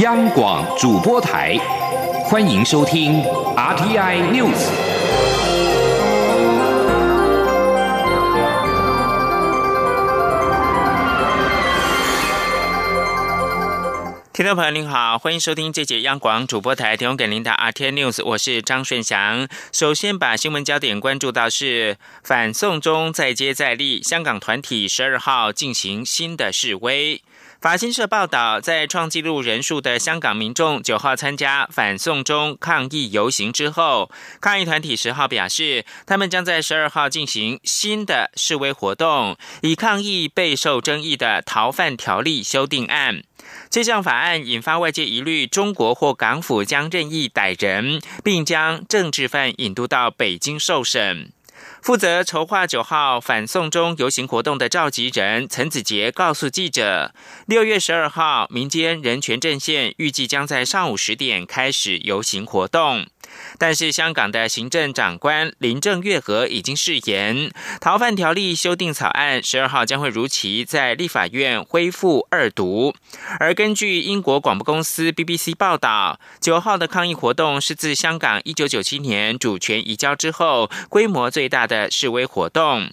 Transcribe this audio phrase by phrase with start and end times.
[0.00, 1.58] 央广主播台，
[2.24, 3.22] 欢迎收听
[3.54, 4.70] RTI News。
[14.32, 19.46] 听众朋友您好，欢迎收听这节央广主播台提供给您的 RTI News，我是张顺祥。
[19.70, 27.20] 首先把新闻焦点关注到是反送中再接再厉，香港团体十二号进行新的示威。
[27.60, 34.10] 法新社报道，在创纪录人数的香港民众九号参加反送中抗议游行之后，
[34.40, 43.22] 抗议团体十号表示，他们将在十二号进行新的示威活动，以抗议备受争议的逃犯条例修订案。
[43.68, 51.30] 这项法案引发外界疑虑，中国或港府将任意逮人，并将政治犯引渡到北京受审。
[51.82, 57.14] 负责筹划九号反送中游行活动的召集人陈子杰告诉记者，
[57.46, 63.06] 六月十二号，民间人权阵线预计将在上午十点开始游行活动。
[63.58, 67.50] 但是，香港的行政长官林郑月娥已经誓言，
[67.80, 72.94] 逃犯条例修订草案十二号将会如期在立法院恢复二读。
[73.38, 82.90] 而根据英国广播公司 BBC 报道，九号的抗议活动是自香港一九九七年主权移交之后规模最大的示威活动。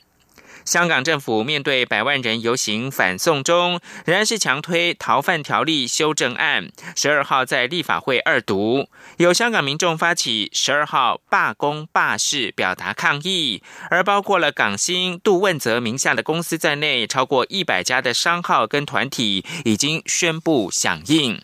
[0.68, 6.70] 香港政府面对百万人游行反送中，仍然是强推逃犯条例修正案。
[6.94, 13.64] 十二号在立法会二读，有香港民众发起十二号罢工罢市，表达抗议。
[13.90, 21.42] 而包括了港星杜汶泽名下的公司在内，超过一百家的商号跟团体已经宣布响应。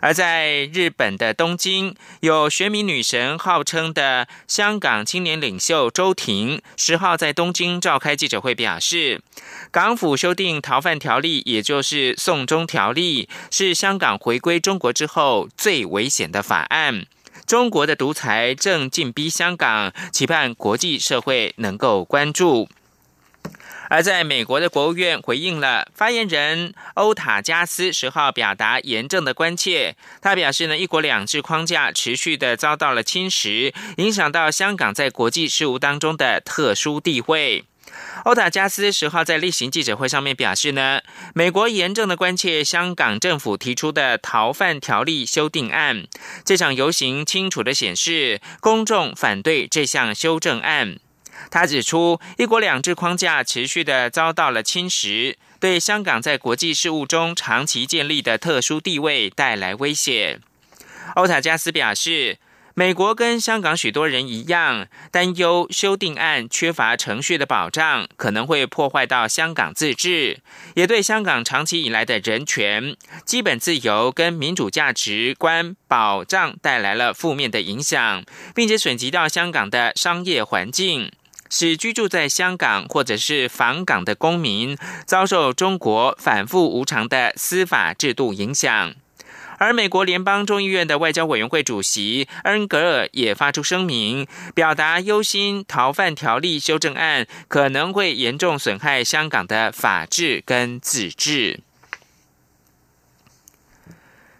[0.00, 9.20] 而在日本的东京，有学民女神号称的香港青年领袖周婷，十号在东京召开记者会，表示，
[9.70, 17.06] 港府修订逃犯条例，也就是《送中条例》，是香港回归中国之后最危险的法案。
[17.46, 22.68] 中国的独裁正进逼香港，期盼国际社会能够关注。
[23.88, 29.96] 而在美国的国务院回应了发言人欧塔加斯十号表达严正的关切。
[30.20, 37.64] 他表示呢，一国两制框架持续的遭到了侵蚀，影响到香港在国际事务当中的特殊地位。
[38.26, 41.00] 欧塔加斯十号在例行记者会上面表示呢，
[41.34, 46.06] 美国严正的关切香港政府提出的逃犯条例修订案。
[46.44, 50.98] 这场游行清楚的显示，公众反对这项修正案。
[51.50, 60.40] 他指出，一国两制框架持续的遭到了侵蚀，对香港在国际事务中长期建立的特殊地位带来威胁。
[61.14, 62.38] 欧塔加斯表示，
[62.74, 70.38] 美国跟香港许多人一样，担忧修订案缺乏程序的保障，可能会破坏到香港自治，
[70.74, 72.94] 也对香港长期以来的人权、
[73.24, 78.22] 基本自由跟民主价值观保障带来了负面的影响，
[78.54, 81.10] 并且损及到香港的商业环境。
[81.50, 84.76] 使居住在香港或者是访港的公民
[85.06, 88.94] 遭受中国反复无常的司法制度影响，
[89.58, 101.60] 而美国联邦众议院的外交委员会主席恩格尔也发出声明，表达忧心逃犯条例修正案可能会严重损害香港的法治跟自治。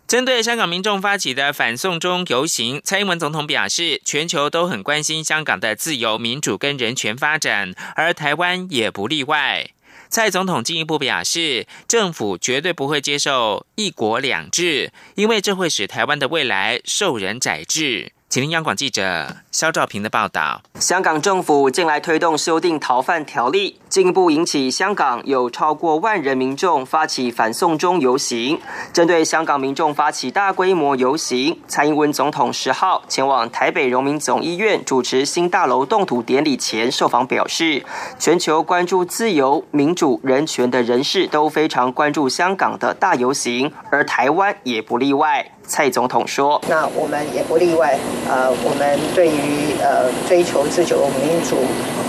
[0.08, 9.68] 针对香港民众发起的反送中游行，蔡英文总统表示，全球都很关心香港的自由、民主跟人权发展，而台湾也不例外。
[10.08, 18.12] 蔡总统进一步表示，政府绝对不会接受“一国两制”，因为这会使台湾的未来受人宰制。
[18.30, 20.60] 请听央广记者肖兆平的报道。
[20.74, 28.60] 香港政府近来推动修订逃犯条例，进一步引起香港有超过万人民众发起反送中游行。
[28.92, 37.82] 针对香港民众发起大规模游行，蔡英文总统十号前往台北荣民总医院主持新大楼动土典礼前受访表示，
[38.18, 45.50] 全球关注自由、民主、人权的人士都非常关注香港的大游行，而台湾也不例外。
[45.68, 47.96] 蔡总统说：“那我们也不例外。
[48.26, 51.56] 呃，我们对于呃追求自由、民主、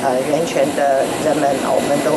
[0.03, 2.11] 呃人权的人们，我们都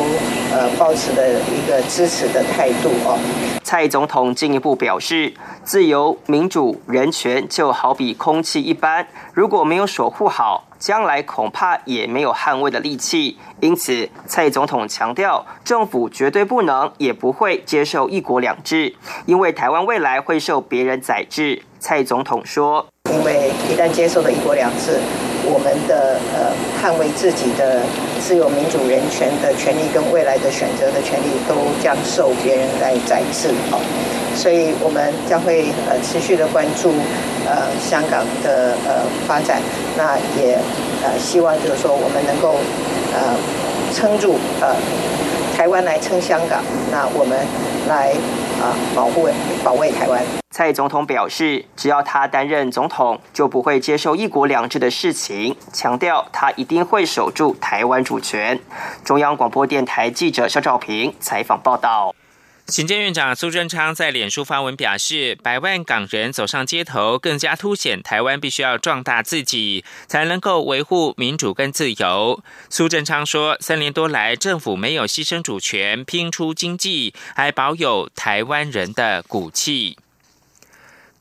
[0.55, 3.19] 呃保持的一个支持的态度哦。”
[3.63, 5.33] 蔡总统进一步表示
[5.63, 18.93] ：“自由、民主、人权就好比空气一般，如果没有守护好。”将来恐怕也没有捍卫的力气，因此蔡总统强调，政府绝对不能也不会接受一国两制，
[19.25, 21.61] 因为台湾未来会受别人宰制。
[21.79, 24.99] 蔡总统说：“因为一旦接受了一国两制。”
[25.45, 27.81] 我们的呃捍卫自己的
[28.19, 33.79] 自由民主人权的权利跟未来的选择的权利，都将受别人来宰制哦。
[34.35, 36.89] 所以我们将会呃持续的关注
[37.45, 39.61] 呃香港的呃发展，
[39.95, 40.57] 那也
[41.03, 42.57] 呃希望就是说我们能够
[43.13, 43.37] 呃
[43.93, 44.73] 撑住呃
[45.55, 47.37] 台湾来撑香港，那我们
[47.87, 48.11] 来
[48.59, 49.29] 啊保护
[49.63, 50.21] 保卫台湾。
[50.49, 58.59] 蔡总统表示，只要他担任总统，就不会接受一国两制的事情，强调他一定会守住台湾主权。
[59.03, 62.13] 中央广播电台记者肖照平采访报道。
[62.67, 72.41] 行政院长苏贞昌在脸书发文表示，百万港人走上街头，更加凸显台湾必须要壮大自己，才能够维护民主跟自由。
[72.69, 79.97] 苏贞昌说，三年多来，政府没有牺牲主权，拼出经济，还保有台湾人的骨气。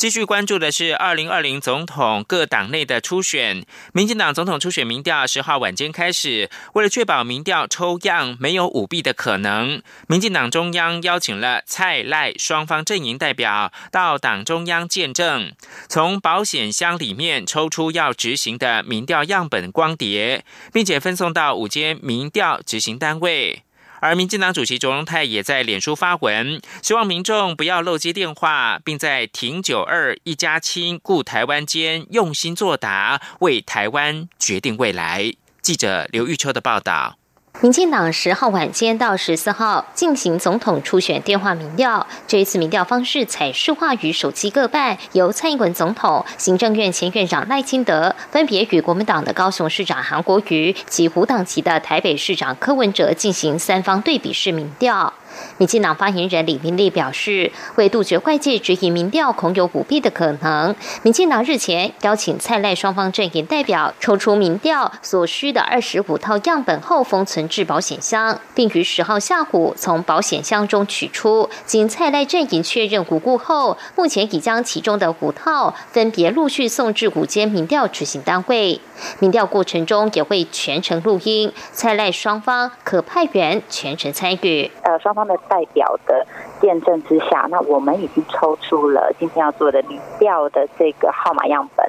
[0.02, 3.64] 继续关注的是二零二零总统各党内的初选。
[3.92, 15.52] 民进党总统初选民调十号晚间开始，为了确保民调抽样没有舞弊的可能，民进党中央邀请了蔡赖双方阵营代表到党中央见证，
[15.88, 23.62] 从保险箱里面抽出要执行的民调样本光碟，并且分送到五间民调执行单位。
[24.02, 35.32] 而民进党主席卓荣泰也在脸书发文，希望民众不要漏接电话，并在停九二一家亲顾台湾间用心作答，为台湾决定未来。
[35.62, 37.21] 记者刘玉秋的报道。
[37.60, 55.12] 民进党十号晚间到十四号进行总统初选电话民调，这一次民调方式采视话与手机各半，由蔡英文总统、行政院前院长赖清德分别与国民党的高雄市长韩国瑜及无党籍的台北市长柯文哲进行三方对比式民调。
[55.58, 71.48] 民进党发言人李明利表示，为杜绝外界质疑民调恐有舞弊的可能，民进党日前邀请蔡赖双方阵营代表抽出民调所需的二十五套样本后封存至保险箱，并于十号下午从保险箱中取出。
[71.64, 78.80] 经蔡赖阵营确认无故后，目前已将其中的五套分别陆续送至五间民调执行单位。
[79.18, 84.70] 民调过程中也会全程录音，蔡赖双方可派员全程参与。
[84.82, 86.26] 呃，双方的代表的
[86.60, 91.86] 见证之下，那我们已经抽出了今天要做的民调的这个号码样本。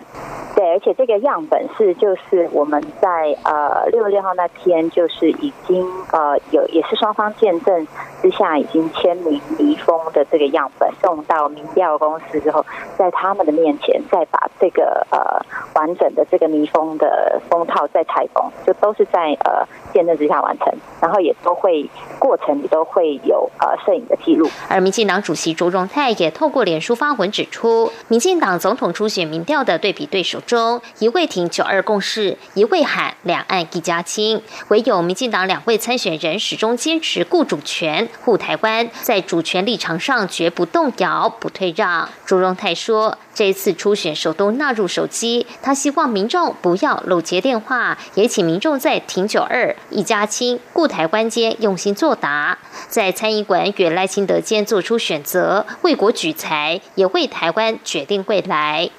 [0.56, 7.88] 对，而且这个样本是就是我们在呃六月六号那天就是已经呃有也是双方见证
[8.22, 12.64] 之下已经签名密封的这个样本送到民调公司之后，
[12.96, 15.44] 在他们的面前再把这个呃
[15.74, 20.72] 完整的这个密封的封套再拆封，就都是在呃见证之下完成，
[21.02, 21.90] 然后也都会
[22.20, 24.50] 过程也都会有呃摄影的记录。
[24.68, 30.40] 而民进党主席卓荣泰也透过脸书发文指出，民进党总统初选民调的对比对手。
[30.42, 42.10] 中一位挺九二共识，一位喊两岸一家亲，唯有民进党两位参选人始终坚持顾主权、护台湾，在主权立场上绝不动摇、不退让。
[42.26, 43.18] 朱荣泰说。
[43.34, 52.58] 这一次初选手都纳入手机，他希望民众不要漏接电话，也请民众在停九二一家亲顾台关间用心作答，
[52.88, 58.90] 在参议馆与赖清德间做出选择，为国举才，也为台湾决定未来。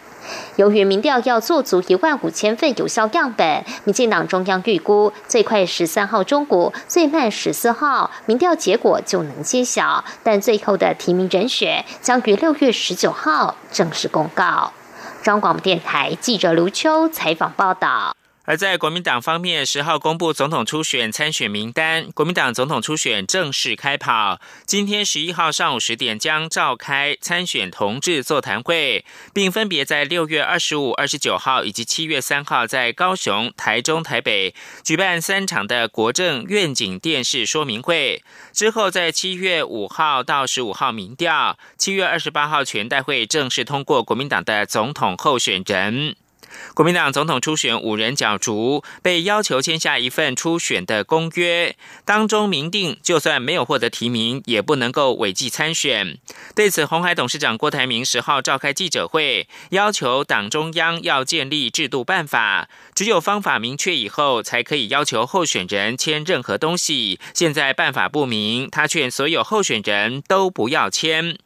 [0.56, 10.04] 由于民调要做足一万五千份有效样本，民进党中央预估最快十三号中午，最慢十四号，民调结果就能揭晓。
[10.22, 14.72] 但最后的提名人选将于六月十九号正式公告。
[15.22, 18.14] 中广电台记者刘秋采访报道。
[18.46, 24.38] 而在国民党方面，十号公布总统初选参选名单，国民党总统初选正式开跑。
[24.66, 38.22] 今天十一号上午十点将召开参选同志座谈会，并分别在六月二十五、二十九号以及七月三号在高雄、台中、台北举办三场的国政愿景电视说明会。
[38.52, 46.16] 之后在七月五号到十五号民调，七月二十八号全代会正式通过国民党的总统候选人。
[46.74, 56.18] 国民党总统初选五人角逐，被要求签下一份初选的公约，当中明定，就算没有获得提名，也不能够违纪参选。
[56.54, 67.18] 对此，红海董事长郭台铭十号召开记者会，要求党中央要建立制度办法，只有方法明确以后，才可以要求候选人签任何东西。
[67.32, 71.38] 现在办法不明，他劝所有候选人都不要签。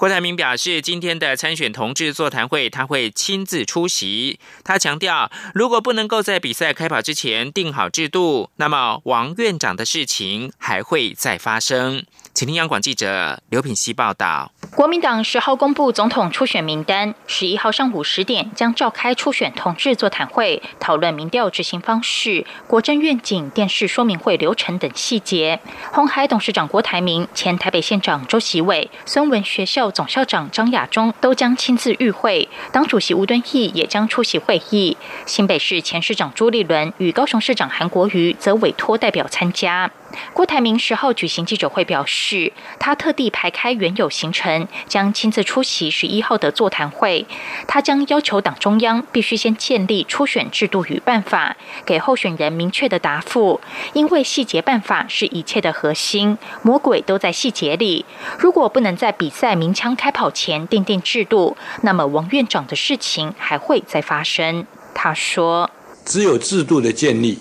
[0.00, 4.40] 郭台铭表示，今天的参选同志座谈会，他会亲自出席。
[4.64, 12.06] 他强调，如果不能够在比赛开跑之前定好制度，那么王院长的事情还会再发生。
[12.40, 14.50] 请听央广记者刘品希报道。
[14.74, 25.60] 国民党十号公布总统初选名单，十一号上午十点将召开初选同志座谈会，讨论民调执行方式、国政愿景、电视说明会流程等细节。
[25.92, 34.96] 红海董事长郭台铭、前台北县长周习伟、孙文学校总校长张亚中都将亲自与会，党主席吴敦义也将出席会议。
[35.26, 39.90] 新北市前市长朱立伦与高雄市长韩国瑜则委托代表参加。
[40.32, 47.26] 郭台铭十号举行记者会，表示他特地排开原有行程，将亲自出席十一号的座谈会。
[47.66, 53.60] 他将要求党中央必须先建立初选制度与办法，给候选人明确的答复，
[53.92, 58.04] 因为细节办法是一切的核心，魔鬼都在细节里。
[58.38, 64.66] 如果不能在比赛鸣枪开跑前定定制度，那么王院长的事情还会再发生。
[64.94, 65.70] 他说
[66.04, 67.38] ：“只有制度的建立，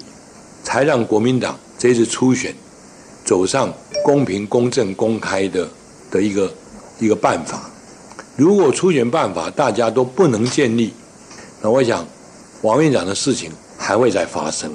[0.64, 2.54] 才让国民党。”这次初选
[3.26, 5.68] 走上公平、公正、公开的
[6.12, 6.54] 的一个
[7.00, 7.72] 一个办法。
[8.36, 10.94] 如果初选办法大家都不能建立，
[11.62, 12.06] 那我想
[12.62, 14.72] 王院长的事情还会再发生。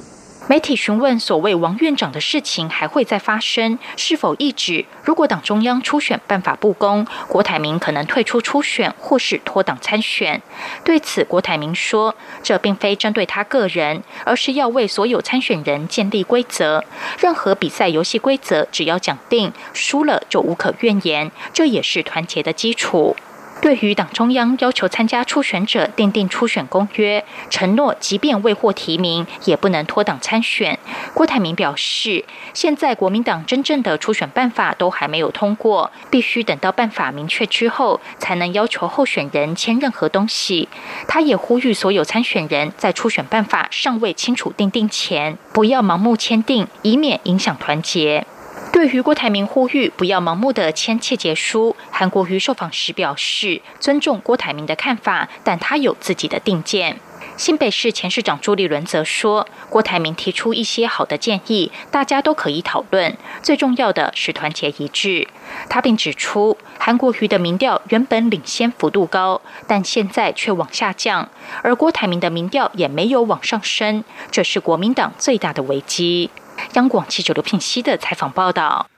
[0.47, 10.43] 媒体询问所谓王院长的事情还会再发生，是否意指如果党中央初选办法不公，郭台铭可能退出初选或是脱党参选？
[10.85, 16.85] 对此，郭台铭说，这并非针对他个人，而是要为所有参选人建立规则。
[17.19, 23.17] 任何比赛游戏规则，只要讲定，输了就无可怨言，这也是团结的基础。
[23.65, 30.79] 对于党中央要求参加初选者订定初选公约，承诺即便未获提名，也不能脱党参选。
[31.15, 40.69] 郭台铭表示，现在国民党真正的初选办法都还没有通过，必须等到办法明确之后，才能要求候选人签任何东西。
[41.09, 48.27] 他也呼吁所有参选人在初选办法尚未清楚定定前，不要盲目签订，以免影响团结。
[48.75, 56.99] 对于郭台铭呼吁不要盲目的签切结书，韩国瑜受访时表示尊重郭台铭的看法，但他有自己的定见。
[57.37, 65.29] 新北市前市长朱立伦则说，郭台铭提出一些好的建议，大家都可以讨论，最重要的是团结一致。
[65.69, 71.29] 他并指出，韩国瑜的民调原本领先幅度高，但现在却往下降，
[71.63, 74.03] 而郭台铭的民调也没有往上升，
[74.33, 76.31] 这是国民党最大的危机。
[76.75, 78.91] 央广记者刘聘熙的采访报道：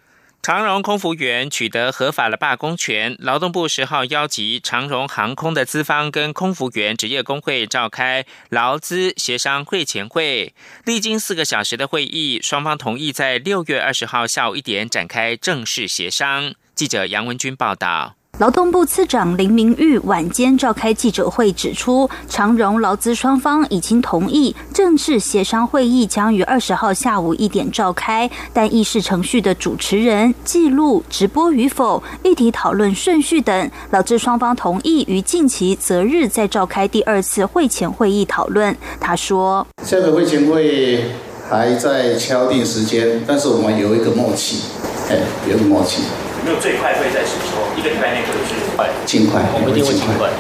[0.43, 16.55] 长荣空服员取得合法的罢工权，劳动部十号邀集长荣航空的资方跟空服员职业工会召开劳资协商会前会，历经四个小时的会议，双方同意在六月二十号下午一点展开正式协商。
[16.75, 18.15] 记者杨文君报道。
[18.39, 38.77] 劳动部次长林明玉晚间召开记者会，指出长荣劳资双方已经同意正式协商会议将于二十号下午一点召开，但议事程序的主持人、记录、直播与否、议题讨论顺序等，劳资双方同意于近期择日再召开第二次会前会议讨论。
[39.01, 41.07] 他说：“下个会前会
[41.49, 44.65] 还在敲定时间，但是我们有一个默契，
[45.09, 46.03] 哎，有一个默契。”
[46.47, 47.67] 没有最快会在什么时候？
[47.77, 48.87] 一个礼拜内或者是快？
[49.05, 50.31] 尽快，我们一定会尽快。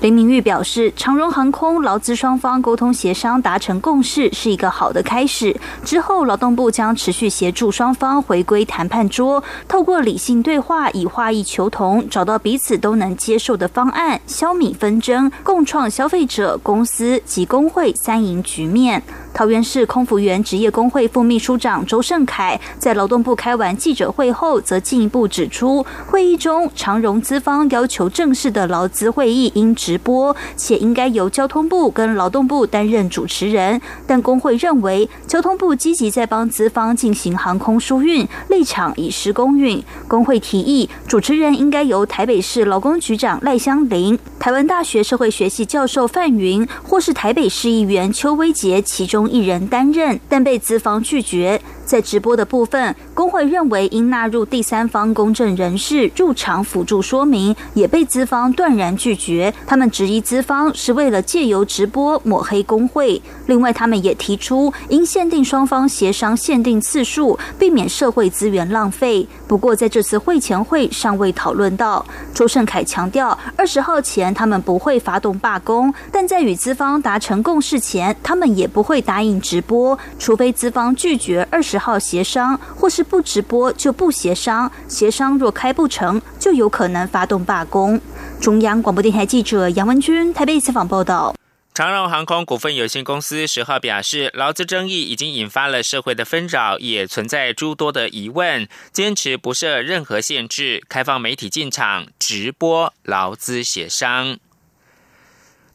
[0.00, 5.56] 林明玉表示，长荣航空劳资双方沟通协商达成共识是一个好的开始。
[5.84, 19.02] 之后，劳动部将持续协助双方回归谈判桌，透过理性对话，以化意求同，找到彼此都能接受的方案，消弭纷争，共创消费者、公司及工会三赢局面。
[19.34, 33.80] 桃园市空服员职业工会副秘书长周胜凯在劳动部开完记者会后，则进一步指出，会议中长荣资方要求正式的劳资会议应直播，且应该由交通部跟劳动部担任主持人。
[34.06, 39.82] 但工会认为，交通部积极在帮资方进行航空疏运，立场已施公运。
[40.06, 49.26] 工会提议，主持人应该由台北市劳工局长赖香林、台湾大学社会学系教授范云，或是台北市议员邱威杰其中。
[49.30, 51.60] 一人担任，但被资方拒绝。
[51.84, 59.52] 在直播的部分，工会认为应纳入第三方公证人士入场辅助说明，也被资方断然拒绝。
[59.66, 63.20] 他们质疑资方是为了借由直播抹黑工会。
[63.46, 69.26] 另外，他们也提出应限定双方协商限定次数，避免社会资源浪费。
[69.48, 72.06] 不过，在这次会前会尚未讨论到。
[72.32, 81.76] 周胜凯强调，二十号前他们不会发动罢工，但在与资方达成共识前，他们也不会答应直播，除非资方拒绝二十。
[81.78, 84.70] 号协商，或是不直播就不协商。
[84.86, 88.00] 协商若开不成就有可能发动罢工。
[88.40, 91.34] 中央广播电台记者杨文君台北采访报道。
[91.74, 104.38] 长荣航空股份有限公司十号表示，劳资争议已经引发了社会的纷扰，也存在诸多的疑问，坚持不设任何限制，开放媒体进场直播劳资协商。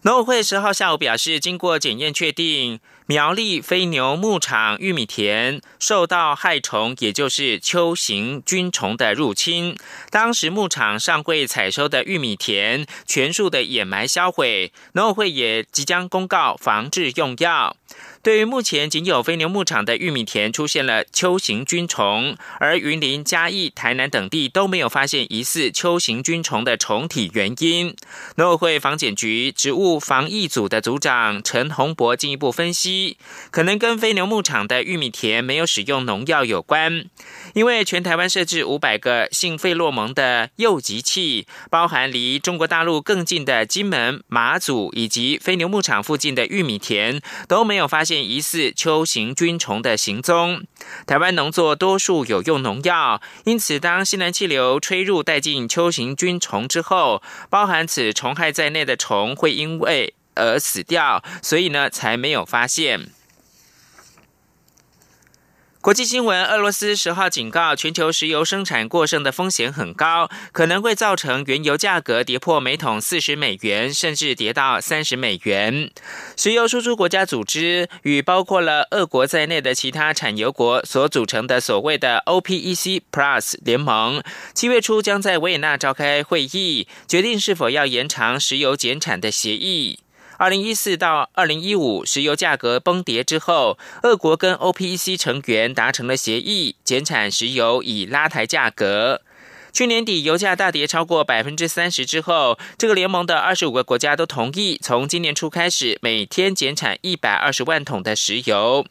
[0.01, 2.81] 农委会十号下午表示，经过检验确定。
[3.05, 9.75] 苗栗飞牛牧场玉米田受到害虫，也就是秋行菌虫的入侵。
[10.09, 17.75] 当时牧场上柜采收的玉米田全数的掩埋销毁，农委会也即将公告防治用药。
[18.23, 27.93] 对于目前仅有飞牛牧场的玉米田出现了秋行菌虫，而云林、嘉义、台南等地都没有发现疑似秋行菌虫的虫体原因，
[28.37, 33.17] 农委会防检局植物防疫组的组长陈宏博进一步分析，
[33.51, 37.03] 可能跟飞牛牧场的玉米田没有使用农药有关。
[37.53, 48.12] 因为全台湾设置五百个性费洛蒙的诱集器，包含离中国大陆更近的金门、马祖以及飞牛牧场附近的玉米田都没有发现。
[48.21, 50.65] 疑似秋行菌虫的行踪，
[51.07, 63.09] 台湾农作多数有用农药，因此当西南气流吹入带进秋行菌虫之后，包含此虫害在内的虫会因为而死掉，所以呢才没有发现。
[65.83, 75.91] 国际新闻：俄罗斯十号警告，全球石油生产过剩的风险很高，可能会造成原油价格跌破每桶四十美元，甚至跌到三十美元。
[76.37, 84.23] 石油输出国家组织与包括了俄国在内的其他产油国所组成的所谓的 OPEC Plus 联盟，
[84.53, 89.99] 七月初将在维也纳召开会议，决定是否要延长石油减产的协议。
[90.43, 99.21] 二零一四到二零一五，石油价格崩跌之后，俄国跟 OPEC 成员达成了协议，减产石油以拉抬价格。
[99.71, 108.85] 去年底油价大跌超过百分之三十之后，这个联盟的二十五个国家都同意，从今年初开始每天减产一百二十万桶的石油。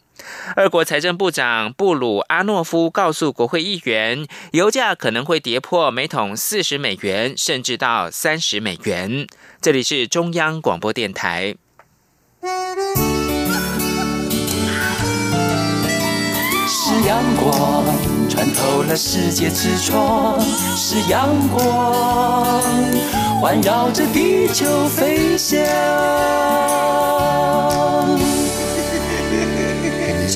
[0.56, 9.26] 俄国财政部长布鲁阿诺夫告诉国会议员，油价可能会跌破每桶四十美元，甚至到三十美元。
[9.62, 11.54] 这里是中央广播电台。
[16.66, 17.84] 是阳光
[18.28, 20.40] 穿透了世界之窗，
[20.76, 22.60] 是阳光
[23.40, 25.62] 环绕着地球飞翔。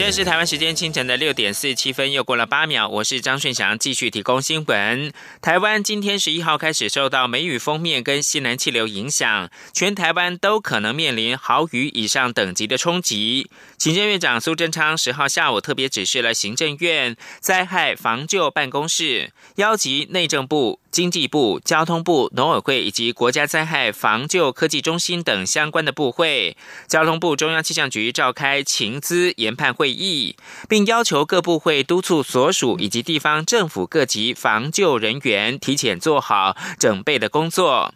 [0.07, 2.89] 在是台湾时间清晨的六点四七分，又过了八秒。
[2.89, 5.13] 我是张顺祥，继续提供新闻。
[5.43, 13.51] 台湾今天十一号开始受到梅雨封面跟西南气流影响，全台湾都可能面临豪雨以上等级的冲击。
[13.79, 20.79] 行政院长苏贞昌十号下午特别指示了行政院灾害防救办公室，邀集内政部。
[20.91, 30.37] 经济部、交通部、农委会以及国家灾害防救科技中心等相关的部会，交通部中央气象局召开情资研判会议，
[30.69, 37.93] 并要求各部会督促所属以及地方政府各级防救人员提前做好准备的工作。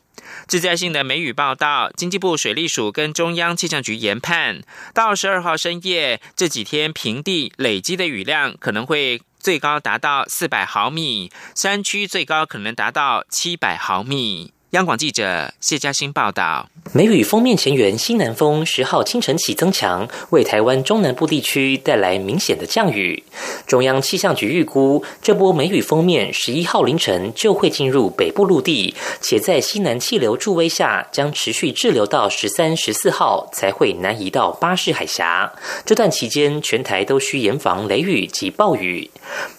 [0.47, 4.61] 自在性的梅雨报道，经济部水利署跟中央气象局研判，
[4.93, 9.23] 到十二号深夜这几天平地累积的雨量可能会。
[9.41, 14.53] 最高达到四百毫米，山区最高可能达到七百毫米。
[14.71, 16.69] 央广记者谢嘉欣报道。
[16.93, 23.25] 梅雨封面前缘西南风十号清晨起增强，为台湾中南部地区带来明显的降雨。
[23.67, 35.53] 中央气象局预估，这波梅雨封面十一号凌晨就会进入北部陆地，且在西南气流助威下，将持续滞留到十三、十四号才会南移到巴士海峡。
[35.85, 39.11] 这段期间，全台都需严防雷雨及暴雨。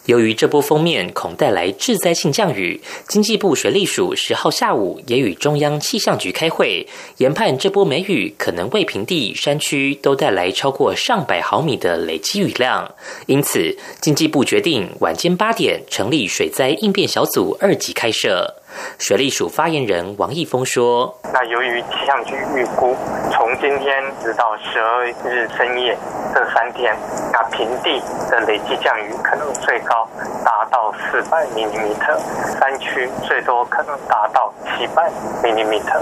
[0.06, 6.86] 由于这波封面恐带来致灾性降雨，经济部水利署十号下午也与中央气象局开会。
[7.18, 12.94] 研判这波梅雨可能为平地、山区都带来超过上百毫米的累积雨量，
[13.26, 18.61] 因此经济部决定晚间八点成立水灾应变小组二级开设。
[18.98, 22.96] 水利署发言人王义峰说：“那由于气象局预估，
[23.30, 25.96] 从今天直到十二日深夜
[26.34, 26.96] 这三天，
[27.32, 30.08] 那平地的累计降雨可能最高
[30.44, 32.18] 达到四百毫米特，
[32.58, 36.00] 山区最多可能达到七百毫米特。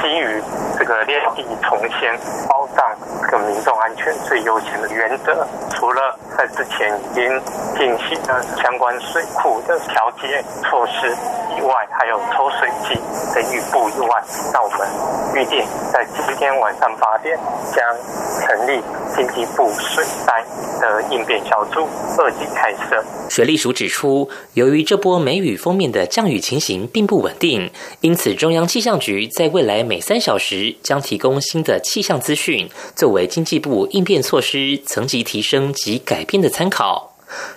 [0.00, 0.42] 基于
[0.78, 2.18] 这个裂地重现，
[2.66, 7.40] 保障这个民众安全最优先的原则，除了在之前已经
[7.76, 11.14] 进行了相关水库的调节措施。”
[11.56, 13.00] 以外，还有抽水机
[13.34, 14.86] 的预布以外，那我们
[15.34, 17.34] 预定在今天晚上八点
[17.74, 17.82] 将
[18.42, 18.78] 成立
[19.16, 20.44] 经济部水灾
[20.78, 23.02] 的应变小组，二级开设。
[23.30, 27.70] 水利署指出，由于这波梅雨封面的降雨情形并不稳定，
[28.02, 32.55] 因此中央气象局在未来每三小时将提供新的气象资讯，
[32.94, 37.05] 作为经济部应变措施层级提升及改变的参考。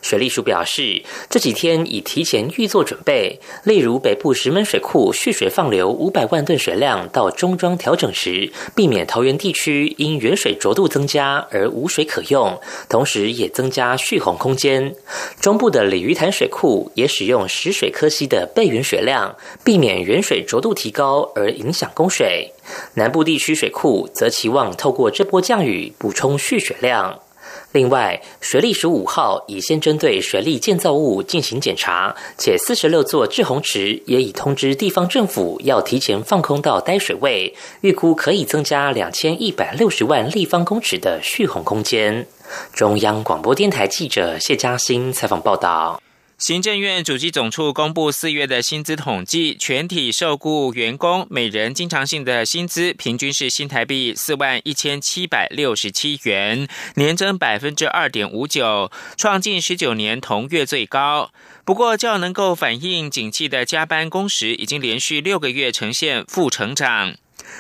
[0.02, 14.96] 水利署表示，这几天已提前预做准备，例如北部石门水库蓄水放流五百万吨水量到中庄调整时，避免桃园地区因原水浊度增加而无水可用，同时也增加蓄洪空间。
[15.40, 22.52] 中部的鲤鱼潭水库也使用石水科溪的备原水量，避免原水浊度提高而影响供水。
[22.96, 27.20] 南部地区水库则期望透过这波降雨补充蓄水量。
[27.72, 42.26] 另外，水利十五号已先针对水利建造物进行检查，且四十六座滞洪池也已通知地方政府要提前放空到呆水位，预估可以增加两千一百六十万立方公尺的蓄洪空间。
[42.74, 46.02] 中央广播电台记者谢嘉欣采访报道。
[46.40, 61.30] 行政院主机总处公布四月的薪资统计，全体受雇员工每人经常性的薪资平均是新台币四万一千七百六十七元，年增百分之二点五九，创近十九年同月最高。
[61.66, 67.16] 不过，较能够反映景气的加班工时，已经连续六个月呈现负成长。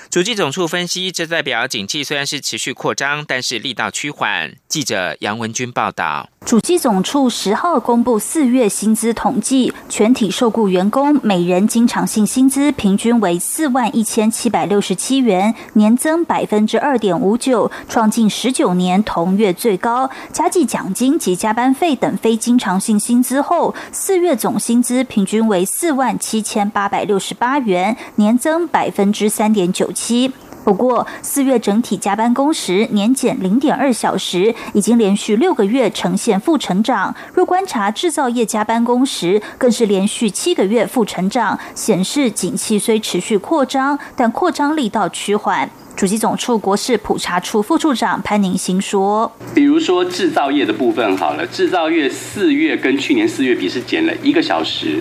[0.10, 4.54] 主计总处分析，这代表景气虽然是持续扩张，但是力道趋缓。
[4.68, 6.30] 记者杨文军报道。
[6.46, 20.10] 主计总处十号公布四月薪资统计，全体受雇员工每人经常性薪资平均为四万一千七百六十七元，年增百分之二点五九，创近十九年同月最高。
[20.32, 30.30] 加计奖金及加班费等非经常性薪资后，四月总薪资平均为四万七千八百六十八元，年增百分之三点九九七。
[30.66, 37.16] 不过，四月整体加班工时年减零点二小时，已经连续六个月呈现负成长。
[37.34, 45.70] 若观察制造业加班工时，更是连续七个月负成长，显示景气虽持续扩张，但扩张力道趋缓。
[45.96, 55.00] 主机总处国事普查处副处长潘宁新说：“比如说制造业的部分，好了，制造业四月跟去年四月比是减了一个小时。”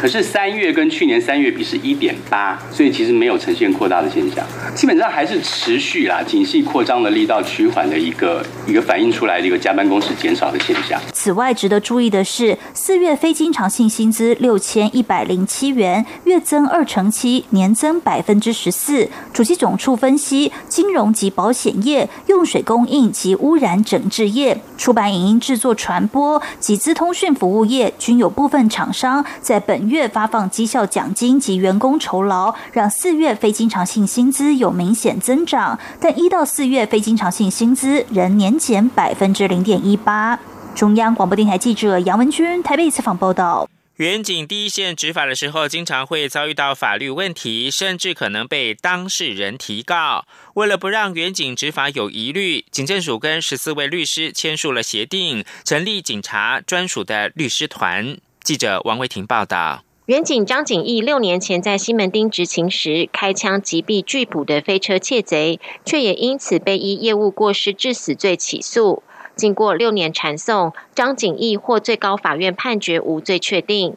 [0.00, 4.42] 可是三月跟去年三月比是一点八，所以其实没有呈现扩大的现象，
[4.74, 10.98] 基本上还是持续啦，景气扩张的力道趋缓的一个一个反映出来的一个加班工时减少的现象。
[11.12, 19.06] 此外，值得注意的是，四月非经常性薪资六千一百零七元，月增二成七，年增百分之十四。
[19.34, 29.89] 主机总处分析，金融及保险业、用水供应及污染整治业、出版影音制作传播及资通讯服务业均有部分厂商在本。
[29.90, 40.38] 月发放绩效奖金及员工酬劳，让四月非经常性薪资有明显增长，但一到四月非经常性薪资仍年减百分之零点一八。
[40.74, 43.68] 中央广播电台记者杨文君台北采访报道。
[43.96, 50.24] 远警第一线执法的时候，经常会遭遇到法律问题，甚至可能被当事人提告。
[50.54, 58.16] 为了不让远警执法有疑虑，警政署跟十四位律师签署了协定，成立警察专属的律师团。
[58.42, 69.02] 记者王维婷报道：原警张景义六年前在西门町执勤时开枪击毙拒捕的飞车窃贼，却也因此被依业务过失致死罪起诉。
[69.36, 73.96] 经过六年传送，张景义获最高法院判决无罪确定。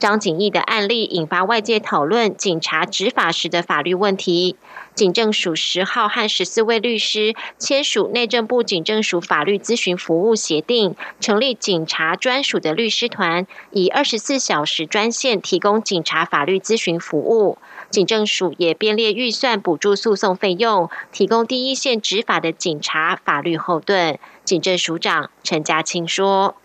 [0.00, 4.56] 张景义的案例引发外界讨论警察执法时的法律问题。
[4.94, 17.58] 警政署十号和十四位律师签署内政部警政署法律咨询服务协定，成立警察专属的律师团，以二十四小时专线提供警察法律咨询服务。
[17.90, 24.18] 警政署也编列预算补助诉讼费用，提供第一线执法的警察法律后盾。
[24.44, 26.56] 警政署长陈家清说：“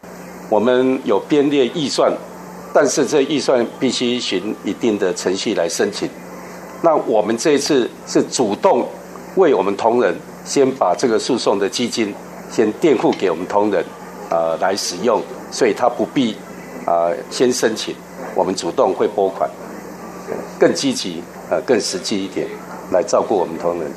[0.50, 2.14] 我们有编列预算。”
[2.76, 6.10] 但是这预算必须循一定的程序来申请。
[6.84, 8.86] 那我们这一次是主动
[9.38, 12.14] 为我们同仁先把这个诉讼的基金
[12.52, 13.82] 先垫付给我们同仁，
[14.30, 16.36] 呃，来使用，所以他不必
[16.86, 17.96] 啊先申请，
[18.36, 19.50] 我们主动会拨款，
[20.60, 22.46] 更积极呃更实际一点
[22.92, 23.90] 来照顾我们同仁。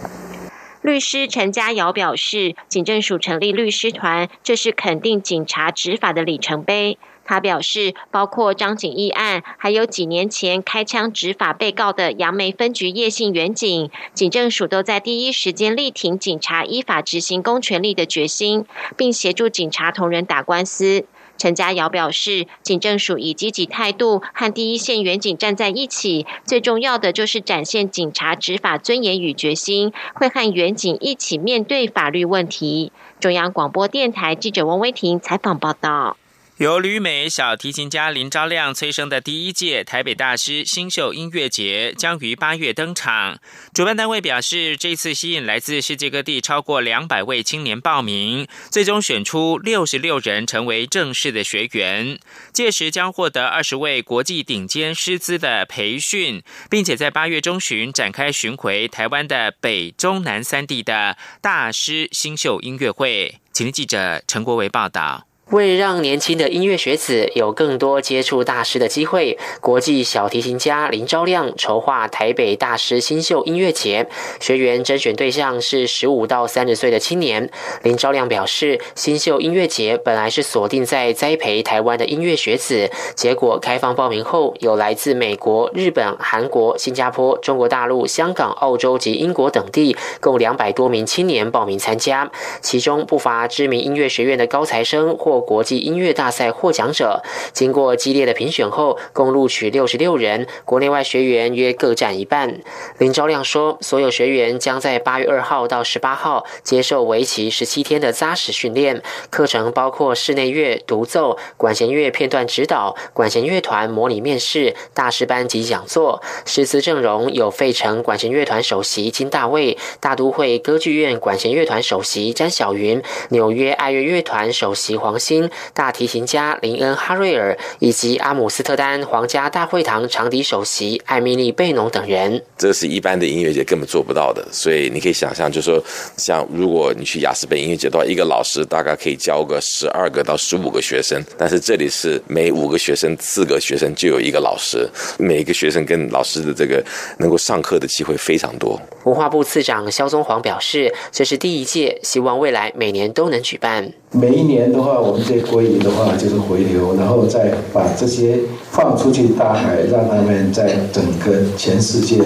[0.82, 6.96] 律师陈家瑶表示，警政署成立律师团，这是肯定警察执法的里程碑。
[7.28, 18.64] 他表示，包括张景义案，还有几年前开枪执法被告的杨梅分局叶姓员警，警政署都在第一时间力挺警察依法执行公权力的决心，
[18.96, 21.04] 并协助警察同仁打官司。
[21.36, 32.90] 陈家瑶表示，警政署以积极态度和第一线员警站在一起，最重要的就是展现警察执法尊严与决心，会和员警一起面对法律问题。
[33.20, 36.16] 中央广播电台记者王威婷采访报道。
[36.58, 43.38] 由旅美小提琴家林昭亮催生的第一届台北大师新秀音乐节将于八月登场。
[43.72, 52.18] 主办单位表示，这次吸引来自世界各地超过两百位青年报名，最终选出六十六人成为正式的学员。
[52.52, 63.38] 届时将获得二十位国际顶尖师资的培训，并且在八月中旬展开巡回台湾的北中南三地的大师新秀音乐会。
[63.52, 65.27] 请记者陈国维报道。
[65.50, 74.06] 为让年轻的音乐学子有更多接触大师的机会，国际小提琴家林昭亮筹划台北大师新秀音乐节，
[74.40, 77.50] 学员甄选对象是十五到三十岁的青年。
[77.82, 92.30] 林昭亮表示，新秀音乐节本来是锁定在栽培台湾的音乐学子，结果开放报名后，有来自美国、日本、韩国、新加坡、中国大陆、香港、澳洲及英国等地共两百多名青年报名参加，
[92.60, 95.37] 其中不乏知名音乐学院的高材生或。
[95.40, 97.22] 国际音乐大赛获奖者，
[97.52, 102.60] 经过激烈的评选后，共录取六十六人，国内外学员约各占一半。
[102.96, 116.22] 林昭亮说，所有学员将在八月二号到十八号接受为期十七天的扎实训练，课程包括室内乐、独奏、管弦乐片段指导、管弦乐团模拟面试、大师班及讲座。
[116.46, 125.18] 师资阵容有费城管弦乐团首席金大卫、大都会歌剧院管弦乐团首席詹晓云、纽约爱乐乐团首席黄。
[125.28, 134.42] 新大提琴家林恩·哈瑞尔以及阿姆斯特丹皇家大会堂长笛首席艾米丽·贝农等人，这是一般的音乐节根本做不到的。
[134.50, 135.84] 所以你可以想象，就是说，
[136.16, 144.88] 像如果你去雅斯本音乐节的话，一个老师大概可以教个十二个到十五个学生，但是这里是每五个学生四个学生就有一个老师，
[145.18, 146.82] 每个学生跟老师的这个
[147.18, 148.80] 能够上课的机会非常多。
[149.04, 153.92] 文化部次长肖宗煌表示，这是第一届，希望未来每年都能举办。
[154.12, 158.38] 每一年的话，我们这归隐的话就是回流，然后再把这些
[158.70, 162.24] 放出去大海，让他们在整个全世界的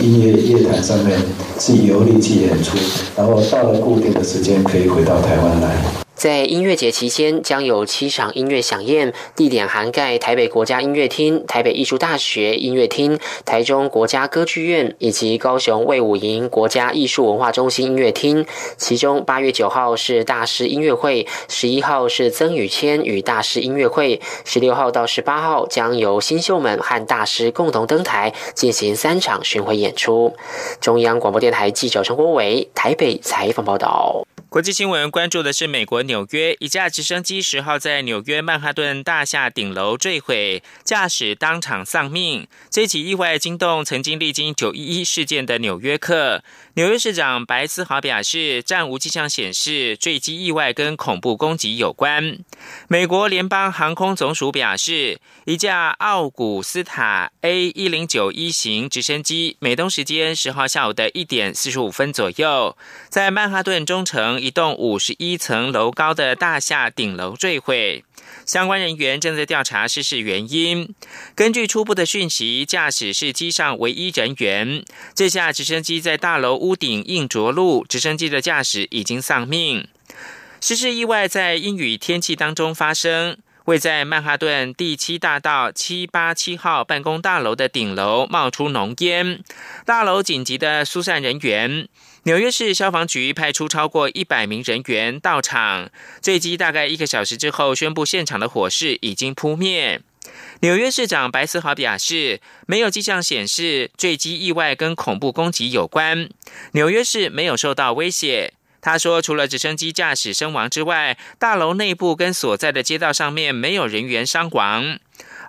[0.00, 1.18] 音乐乐坛上面
[1.58, 2.78] 去游历、去演出，
[3.16, 6.01] 然后到了固定的时间可以回到台湾来。
[6.14, 18.46] 在音乐节期间，将有七场音乐响宴，地点涵盖台北国家音乐厅、台北艺术大学音乐厅、台中国家歌剧院以及高雄魏武营国家艺术文化中心音乐厅。
[18.76, 30.32] 其中，八月九号是大师音乐会，十一号是曾宇谦与大师音乐会，十六号到十八号将由新秀们和大师共同登台，进行三场巡回演出。
[30.80, 34.24] 中央广播电台记者陈国伟台北采访报道。
[34.48, 42.46] 国际新闻关注的是美国纽约一架直升机十号在纽约曼哈顿大厦顶楼坠毁，驾驶当场丧命。
[42.68, 46.44] 这起意外惊动曾经历经九一一事件的纽约客。
[46.74, 52.38] 纽约市长白思豪表示，暂无迹象显示坠机意外跟恐怖攻击有关。
[52.88, 62.76] 美国联邦航空总署表示，一架奥古斯塔 A 一零九一型直升机，美东时间十号下午的一点四十五分左右，
[63.08, 68.04] 在曼哈顿中城一栋五十一层楼高的大厦顶楼坠毁。
[68.44, 70.94] 相关人员正在调查失事原因。
[71.34, 74.84] 根据初步的讯息，驾驶是机上唯一人员。
[75.14, 79.86] 这架直升机在大楼屋顶硬着陆，直升机的驾驶已经丧命。
[80.60, 89.42] 失事意外在阴雨天气当中发生，位在曼哈顿第七大道七八七号办公大楼的顶楼冒出浓烟，
[89.84, 91.88] 大楼紧急的疏散人员。
[92.24, 100.00] 纽约市消防局派出超过一百名人员到场，坠机大概一个小时之后，宣布现场的火势已经扑灭。
[100.60, 106.28] 纽约市长白思豪表示，没有迹象显示坠机意外跟恐怖攻击有关，
[106.74, 108.54] 纽约市没有受到威胁。
[108.80, 115.00] 他说，除了直升机驾驶身亡之外，大楼内部跟所在的街道上面没有人员伤亡。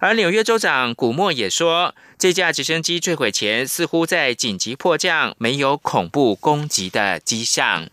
[0.03, 7.87] 而纽约州长古莫也说，这架直升机坠毁前似乎在紧急迫降，没有恐怖攻击的迹象。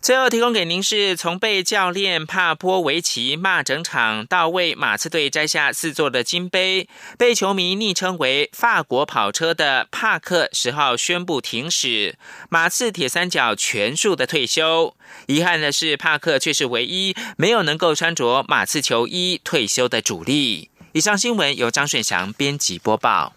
[0.00, 12.16] 最后提供给您是从被教练帕波维奇骂整场，到为马刺队摘下四座的金杯，被球迷昵称为“法国跑车”的帕克十号宣布停驶
[12.48, 14.94] 马刺铁三角全数的退休。
[15.26, 20.70] 遗憾的是，帕克却是唯一没有能够穿着马刺球衣退休的主力。
[20.92, 23.34] 以上新闻由张顺祥编辑播报。